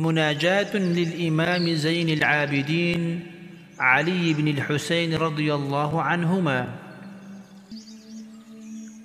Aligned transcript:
مناجاة 0.00 0.76
للإمام 0.76 1.74
زين 1.74 2.08
العابدين 2.08 3.26
علي 3.78 4.32
بن 4.34 4.48
الحسين 4.48 5.14
رضي 5.14 5.54
الله 5.54 6.02
عنهما. 6.02 6.68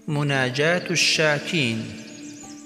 مناجاة 0.08 0.92
الشاكين. 0.92 1.86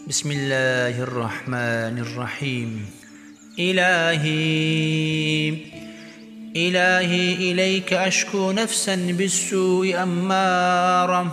بسم 0.08 0.32
الله 0.32 1.04
الرحمن 1.04 1.98
الرحيم. 1.98 2.86
إلهي 3.60 5.50
إلهي 6.56 7.34
إليك 7.34 7.94
أشكو 7.94 8.52
نفسا 8.52 8.96
بالسوء 8.96 10.04
أمارا 10.04 11.32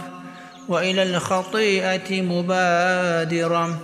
وإلى 0.69 1.03
الخطيئة 1.03 2.23
مبادرا. 2.23 3.79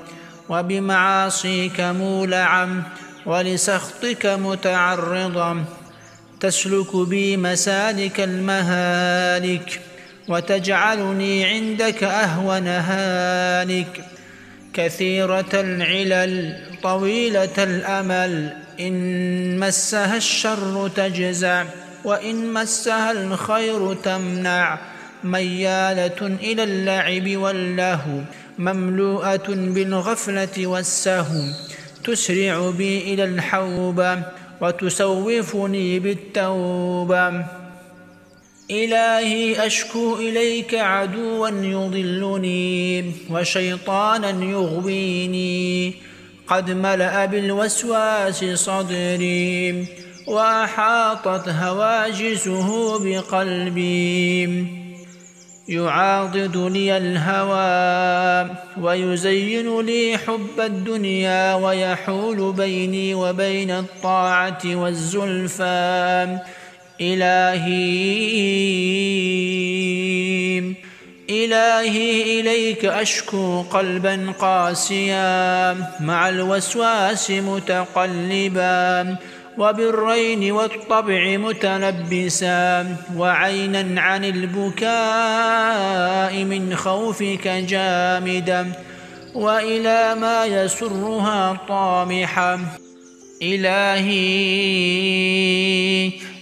وبمعاصيك 0.48 1.80
مولعا 1.80 2.82
ولسخطك 3.26 4.26
متعرضا 4.26 5.64
تسلك 6.40 6.96
بي 6.96 7.36
مسالك 7.36 8.20
المهالك 8.20 9.80
وتجعلني 10.28 11.44
عندك 11.44 12.04
أهون 12.04 12.66
هالك 12.68 14.04
كثيرة 14.74 15.50
العلل 15.54 16.56
طويلة 16.82 17.56
الأمل 17.58 18.56
إن 18.80 19.58
مسها 19.58 20.16
الشر 20.16 20.90
تجزع 20.96 21.64
وإن 22.04 22.52
مسها 22.52 23.12
الخير 23.12 23.94
تمنع 23.94 24.78
ميالة 25.24 26.26
إلى 26.26 26.62
اللعب 26.64 27.36
واللهو 27.36 28.20
مملوءة 28.58 29.48
بالغفلة 29.48 30.66
والسهو 30.66 31.42
تسرع 32.04 32.70
بي 32.70 33.14
إلى 33.14 33.24
الحوبة 33.24 34.22
وتسوفني 34.60 35.98
بالتوبة 35.98 37.44
إلهي 38.70 39.66
أشكو 39.66 40.16
إليك 40.16 40.74
عدوا 40.74 41.48
يضلني 41.48 43.12
وشيطانا 43.30 44.44
يغويني 44.44 45.94
قد 46.46 46.70
ملأ 46.70 47.26
بالوسواس 47.26 48.44
صدري 48.44 49.86
وأحاطت 50.26 51.48
هواجسه 51.48 52.98
بقلبي. 53.04 54.81
يعاضد 55.68 56.56
لي 56.56 56.96
الهوى 56.96 58.50
ويزين 58.80 59.80
لي 59.80 60.18
حب 60.18 60.60
الدنيا 60.60 61.54
ويحول 61.54 62.52
بيني 62.52 63.14
وبين 63.14 63.70
الطاعة 63.70 64.62
والزلفى. 64.64 66.38
إلهي 67.00 67.82
إلهي 71.30 72.40
إليك 72.40 72.84
أشكو 72.84 73.62
قلبا 73.62 74.32
قاسيا 74.38 75.76
مع 76.00 76.28
الوسواس 76.28 77.30
متقلبا. 77.30 79.16
وبالرين 79.58 80.52
والطبع 80.52 81.36
متلبسا 81.36 82.96
وعينا 83.16 84.00
عن 84.00 84.24
البكاء 84.24 84.84
من 86.44 86.76
خوفك 86.76 87.48
جامدا 87.48 88.72
وإلى 89.34 90.14
ما 90.14 90.44
يسرها 90.46 91.60
طامحا. 91.68 92.60
إلهي 93.42 94.12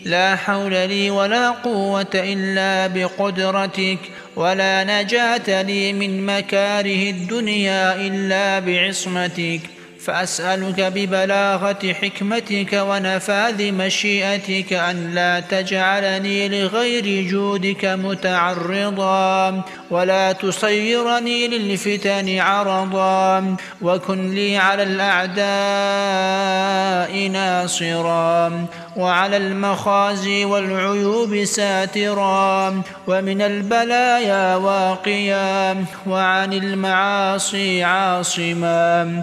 لا 0.05 0.37
حول 0.37 0.73
لي 0.73 1.11
ولا 1.11 1.51
قوة 1.51 2.11
إلا 2.15 2.87
بقدرتك 2.87 3.99
ولا 4.37 4.85
نجاة 4.85 5.63
لي 5.63 5.93
من 5.93 6.27
مكاره 6.27 7.11
الدنيا 7.11 8.07
إلا 8.07 8.59
بعصمتك. 8.59 9.61
فأسألك 10.05 10.81
ببلاغة 10.81 11.93
حكمتك 11.93 12.73
ونفاذ 12.73 13.73
مشيئتك 13.73 14.73
أن 14.73 15.11
لا 15.15 15.41
تجعلني 15.41 16.49
لغير 16.49 17.29
جودك 17.29 17.85
متعرضا 17.85 19.63
ولا 19.91 20.33
تصيرني 20.33 21.49
للفتن 21.49 22.39
عرضا 22.39 23.57
وكن 23.83 24.31
لي 24.35 24.57
على 24.57 24.83
الأعداء 24.83 25.51
ناصرا 27.29 28.67
وعلى 28.97 29.37
المخازي 29.37 30.45
والعيوب 30.45 31.45
ساترا 31.45 32.83
ومن 33.07 33.43
البلايا 33.43 34.57
واقيا 34.57 35.85
وعن 36.07 36.53
المعاصي 36.53 37.85
عاصما 37.85 39.23